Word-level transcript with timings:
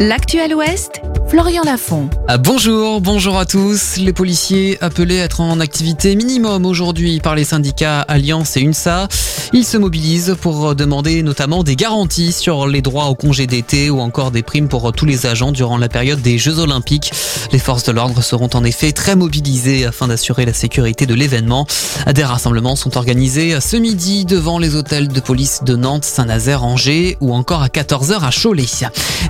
L'actuel 0.00 0.54
Ouest, 0.54 0.99
Florian 1.30 1.62
Lafont. 1.64 2.10
Ah, 2.26 2.38
bonjour, 2.38 3.00
bonjour 3.00 3.38
à 3.38 3.46
tous. 3.46 3.98
Les 3.98 4.12
policiers 4.12 4.76
appelés 4.82 5.20
à 5.20 5.26
être 5.26 5.40
en 5.40 5.60
activité 5.60 6.16
minimum 6.16 6.66
aujourd'hui 6.66 7.20
par 7.20 7.36
les 7.36 7.44
syndicats 7.44 8.00
Alliance 8.00 8.56
et 8.56 8.62
UNSA. 8.62 9.06
Ils 9.52 9.64
se 9.64 9.76
mobilisent 9.76 10.36
pour 10.40 10.74
demander 10.74 11.22
notamment 11.22 11.62
des 11.62 11.76
garanties 11.76 12.32
sur 12.32 12.66
les 12.66 12.82
droits 12.82 13.06
au 13.06 13.14
congé 13.14 13.46
d'été 13.46 13.90
ou 13.90 14.00
encore 14.00 14.32
des 14.32 14.42
primes 14.42 14.68
pour 14.68 14.92
tous 14.92 15.06
les 15.06 15.26
agents 15.26 15.52
durant 15.52 15.78
la 15.78 15.88
période 15.88 16.20
des 16.20 16.36
Jeux 16.36 16.58
Olympiques. 16.58 17.12
Les 17.52 17.58
forces 17.60 17.84
de 17.84 17.92
l'ordre 17.92 18.22
seront 18.22 18.50
en 18.54 18.64
effet 18.64 18.90
très 18.90 19.14
mobilisées 19.14 19.86
afin 19.86 20.08
d'assurer 20.08 20.46
la 20.46 20.52
sécurité 20.52 21.06
de 21.06 21.14
l'événement. 21.14 21.66
Des 22.12 22.24
rassemblements 22.24 22.76
sont 22.76 22.96
organisés 22.96 23.60
ce 23.60 23.76
midi 23.76 24.24
devant 24.24 24.58
les 24.58 24.74
hôtels 24.74 25.08
de 25.08 25.20
police 25.20 25.62
de 25.64 25.76
Nantes, 25.76 26.04
Saint-Nazaire, 26.04 26.64
Angers 26.64 27.16
ou 27.20 27.34
encore 27.34 27.62
à 27.62 27.68
14h 27.68 28.20
à 28.20 28.30
Cholet. 28.30 28.66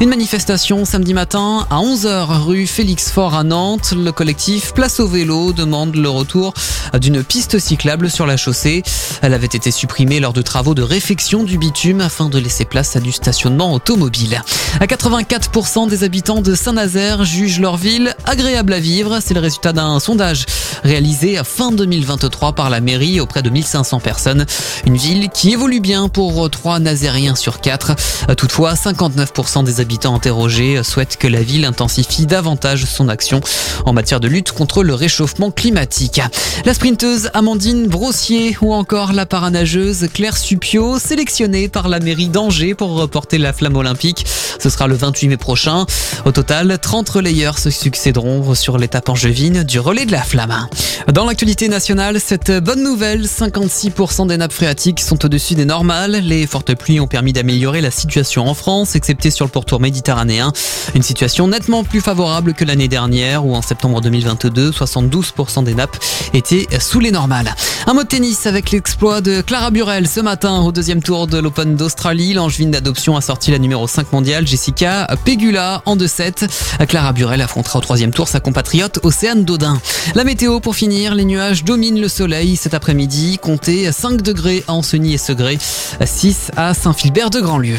Une 0.01 0.09
manifestation 0.09 0.85
samedi 0.85 1.15
matin 1.15 1.67
à 1.71 1.79
11h 1.91 2.45
rue 2.45 2.69
Félix 2.69 3.11
Fort 3.11 3.35
à 3.35 3.43
Nantes. 3.43 3.95
Le 3.97 4.13
collectif 4.13 4.73
Place 4.75 5.01
au 5.01 5.09
vélo 5.09 5.53
demande 5.53 5.97
le 5.97 6.09
retour 6.09 6.55
d'une 7.01 7.25
piste 7.25 7.59
cyclable 7.59 8.09
sur 8.09 8.29
la 8.29 8.37
chaussée. 8.37 8.85
Elle 9.23 9.35
avait 9.35 9.47
été 9.47 9.73
supprimée 9.73 10.21
lors 10.21 10.33
de 10.33 10.41
travaux 10.41 10.75
de 10.75 10.83
réfection 10.83 11.43
du 11.43 11.59
bitume 11.59 12.01
afin 12.01 12.29
de 12.29 12.39
laisser 12.39 12.65
place 12.65 12.95
à 12.95 13.01
du 13.01 13.11
stationnement 13.11 13.73
automobile. 13.75 14.41
À 14.79 14.87
84% 14.87 15.89
des 15.89 16.05
habitants 16.05 16.43
de 16.43 16.55
Saint-Nazaire 16.55 17.25
jugent 17.25 17.59
leur 17.59 17.77
ville 17.77 18.15
agréable 18.25 18.73
à 18.73 18.79
vivre. 18.79 19.19
C'est 19.21 19.35
le 19.35 19.41
résultat 19.41 19.73
d'un 19.73 19.99
sondage 19.99 20.47
réalisé 20.85 21.39
à 21.39 21.45
fin 21.45 21.73
2023 21.73 22.53
par 22.53 22.71
la 22.71 22.81
mairie 22.81 23.19
auprès 23.19 23.43
de 23.43 23.51
1500 23.51 23.99
personnes. 23.99 24.47
Une 24.87 24.97
ville 24.97 25.29
qui 25.29 25.53
évolue 25.53 25.81
bien 25.81 26.09
pour 26.09 26.49
3 26.49 26.79
Nazériens 26.79 27.35
sur 27.35 27.61
4. 27.61 27.97
Toutefois, 28.37 28.75
59% 28.75 29.65
des 29.65 29.81
habitants 29.81 30.15
interrogés 30.15 30.83
souhaitent 30.85 31.17
que 31.17 31.27
la 31.27 31.43
ville 31.43 31.65
intensifie 31.81 32.27
davantage 32.27 32.85
son 32.85 33.09
action 33.09 33.41
en 33.87 33.95
matière 33.95 34.21
de 34.21 34.29
lutte 34.29 34.53
contre 34.53 34.83
le 34.83 34.93
réchauffement 34.93 35.51
climatique. 35.51 36.21
La 36.67 36.75
sprinteuse 36.75 37.31
Amandine 37.33 37.87
Brossier 37.87 38.55
ou 38.61 38.75
encore 38.75 39.15
la 39.15 39.25
paranageuse 39.25 40.09
Claire 40.13 40.37
Supio 40.37 40.99
sélectionnée 40.99 41.69
par 41.69 41.89
la 41.89 41.99
mairie 41.99 42.29
d'Angers 42.29 42.75
pour 42.75 42.91
reporter 42.91 43.39
la 43.39 43.55
flamme 43.55 43.77
olympique. 43.77 44.27
Ce 44.61 44.69
sera 44.71 44.87
le 44.87 44.95
28 44.95 45.29
mai 45.29 45.37
prochain. 45.37 45.87
Au 46.25 46.33
total, 46.33 46.79
30 46.79 47.09
relayeurs 47.09 47.59
se 47.59 47.71
succéderont 47.71 48.55
sur 48.55 48.79
l'étape 48.79 49.09
angevine 49.09 49.63
du 49.63 49.81
relais 49.81 50.07
de 50.07 50.13
la 50.13 50.23
flamme. 50.23 50.69
Dans 51.13 51.25
l'actualité 51.25 51.69
nationale, 51.69 52.21
cette 52.21 52.53
bonne 52.53 52.83
nouvelle, 52.83 53.25
56% 53.25 54.27
des 54.27 54.37
nappes 54.37 54.53
phréatiques 54.53 55.01
sont 55.01 55.25
au-dessus 55.25 55.55
des 55.55 55.65
normales. 55.65 56.21
Les 56.23 56.47
fortes 56.47 56.75
pluies 56.75 57.01
ont 57.01 57.07
permis 57.07 57.33
d'améliorer 57.33 57.81
la 57.81 57.91
situation 57.91 58.47
en 58.47 58.55
France, 58.55 58.95
excepté 58.97 59.31
sur 59.31 59.47
le 59.47 59.51
pourtour 59.51 59.81
méditerranéen. 59.81 60.53
Une 60.95 61.03
situation 61.03 61.49
nettement 61.49 61.85
plus 61.85 62.01
favorable 62.01 62.55
que 62.55 62.65
l'année 62.65 62.89
dernière 62.89 63.47
où 63.47 63.55
en 63.55 63.63
septembre 63.63 64.01
2022, 64.01 64.71
72% 64.71 65.65
des 65.65 65.75
nappes 65.75 65.97
étaient 66.35 66.67
sous 66.79 67.01
les 67.01 67.11
normales. 67.11 67.55
Un 67.87 67.95
mot 67.95 68.03
de 68.03 68.09
tennis 68.09 68.47
avec 68.47 68.71
l'exploit 68.71 69.21
de 69.21 69.41
Clara 69.41 69.71
Burel 69.71 70.07
ce 70.07 70.21
matin 70.21 70.61
au 70.61 70.71
deuxième 70.71 71.03
tour 71.03 71.27
de 71.27 71.39
l'Open 71.39 71.77
d'Australie. 71.77 72.35
L'angevine 72.35 72.71
d'adoption 72.71 73.17
a 73.17 73.21
sorti 73.21 73.51
la 73.51 73.59
numéro 73.59 73.87
5 73.87 74.13
mondiale, 74.13 74.47
Jessica 74.51 75.07
Pegula, 75.25 75.81
en 75.87 75.97
2-7. 75.97 76.49
Clara 76.89 77.13
Burel 77.13 77.41
affrontera 77.41 77.79
au 77.79 77.83
troisième 77.83 78.11
tour 78.11 78.27
sa 78.27 78.41
compatriote 78.41 78.99
Océane 79.05 79.45
Dodin. 79.45 79.81
La 80.17 80.25
météo 80.25 80.59
pour 80.59 80.75
finir, 80.75 81.15
les 81.15 81.25
nuages 81.25 81.63
dominent 81.63 82.01
le 82.01 82.09
soleil 82.09 82.57
cet 82.57 82.75
après-midi. 82.75 83.39
Comptez 83.41 83.93
5 83.93 84.23
degrés 84.23 84.65
à 84.67 84.73
Ancenis 84.73 85.15
et 85.15 85.19
Segré, 85.19 85.57
6 86.05 86.51
à 86.57 86.75
Saint-Philbert 86.75 87.31
de 87.31 87.41
Grandlieu. 87.41 87.77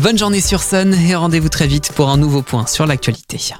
Bonne 0.00 0.16
journée 0.16 0.40
sur 0.40 0.62
Sun 0.62 0.94
et 0.94 1.14
rendez-vous 1.14 1.50
très 1.50 1.66
vite 1.66 1.92
pour 1.94 2.08
un 2.08 2.16
nouveau 2.16 2.40
point 2.40 2.66
sur 2.66 2.86
l'actualité. 2.86 3.52